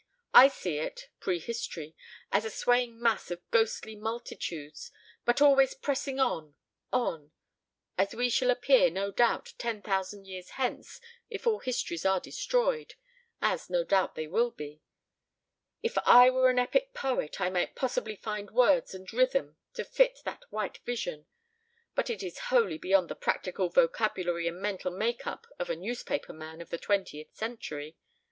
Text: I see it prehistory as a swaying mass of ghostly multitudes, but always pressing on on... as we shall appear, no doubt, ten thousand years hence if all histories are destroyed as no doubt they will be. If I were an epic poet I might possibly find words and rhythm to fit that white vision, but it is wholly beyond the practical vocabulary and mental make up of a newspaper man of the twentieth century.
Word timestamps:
I 0.33 0.47
see 0.47 0.79
it 0.79 1.09
prehistory 1.19 1.95
as 2.31 2.43
a 2.43 2.49
swaying 2.49 2.99
mass 2.99 3.29
of 3.29 3.47
ghostly 3.51 3.95
multitudes, 3.95 4.91
but 5.25 5.43
always 5.43 5.75
pressing 5.75 6.19
on 6.19 6.55
on... 6.91 7.33
as 7.99 8.15
we 8.15 8.27
shall 8.27 8.49
appear, 8.49 8.89
no 8.89 9.11
doubt, 9.11 9.53
ten 9.59 9.83
thousand 9.83 10.25
years 10.25 10.49
hence 10.57 10.99
if 11.29 11.45
all 11.45 11.59
histories 11.59 12.03
are 12.03 12.19
destroyed 12.19 12.95
as 13.43 13.69
no 13.69 13.83
doubt 13.83 14.15
they 14.15 14.25
will 14.25 14.49
be. 14.49 14.81
If 15.83 15.99
I 15.99 16.31
were 16.31 16.49
an 16.49 16.57
epic 16.57 16.95
poet 16.95 17.39
I 17.39 17.51
might 17.51 17.75
possibly 17.75 18.15
find 18.15 18.49
words 18.49 18.95
and 18.95 19.13
rhythm 19.13 19.55
to 19.75 19.83
fit 19.85 20.21
that 20.25 20.45
white 20.49 20.79
vision, 20.79 21.27
but 21.93 22.09
it 22.09 22.23
is 22.23 22.39
wholly 22.49 22.79
beyond 22.79 23.07
the 23.07 23.13
practical 23.13 23.69
vocabulary 23.69 24.47
and 24.47 24.59
mental 24.59 24.89
make 24.89 25.27
up 25.27 25.45
of 25.59 25.69
a 25.69 25.75
newspaper 25.75 26.33
man 26.33 26.59
of 26.59 26.71
the 26.71 26.79
twentieth 26.79 27.35
century. 27.35 27.97